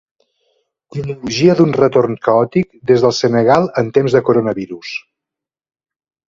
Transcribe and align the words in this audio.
Cronologia 0.93 1.55
d'un 1.59 1.75
retorn 1.77 2.17
caòtic 2.27 2.71
des 2.93 3.05
del 3.07 3.13
Senegal 3.19 3.69
en 3.83 3.93
temps 3.99 4.17
de 4.19 4.23
Coronavirus. 4.31 4.97